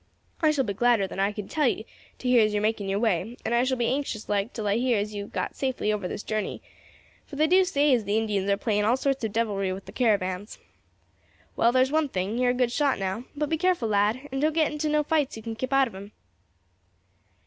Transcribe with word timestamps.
I 0.41 0.49
shall 0.49 0.63
be 0.63 0.73
gladder 0.73 1.05
than 1.05 1.19
I 1.19 1.31
can 1.31 1.47
tell 1.47 1.67
you 1.67 1.83
to 2.17 2.27
hear 2.27 2.43
as 2.43 2.53
you're 2.53 2.59
making 2.63 2.89
your 2.89 2.97
way, 2.97 3.37
and 3.45 3.53
I 3.53 3.63
shall 3.63 3.77
be 3.77 3.85
anxious 3.85 4.27
like 4.27 4.51
till 4.51 4.65
I 4.67 4.77
hear 4.77 4.97
as 4.97 5.13
you 5.13 5.21
have 5.25 5.31
got 5.31 5.55
safely 5.55 5.93
over 5.93 6.07
this 6.07 6.23
journey, 6.23 6.59
for 7.27 7.35
they 7.35 7.45
do 7.45 7.63
say 7.63 7.93
as 7.93 8.03
the 8.03 8.17
Indians 8.17 8.49
are 8.49 8.57
playing 8.57 8.83
all 8.83 8.97
sorts 8.97 9.23
of 9.23 9.31
devilry 9.31 9.71
with 9.71 9.85
the 9.85 9.91
caravans. 9.91 10.57
Well, 11.55 11.71
there's 11.71 11.91
one 11.91 12.09
thing, 12.09 12.39
you 12.39 12.45
are 12.47 12.49
a 12.49 12.53
good 12.55 12.71
shot 12.71 12.97
now; 12.97 13.25
but 13.35 13.47
be 13.47 13.57
careful, 13.59 13.89
lad, 13.89 14.27
and 14.31 14.41
don't 14.41 14.53
get 14.53 14.71
into 14.71 14.89
no 14.89 15.03
fights 15.03 15.33
if 15.33 15.37
you 15.37 15.43
can 15.43 15.55
keep 15.55 15.71
out 15.71 15.87
of 15.87 15.93
'em." 15.93 16.13